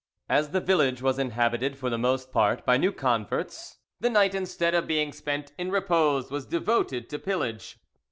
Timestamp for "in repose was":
5.59-6.47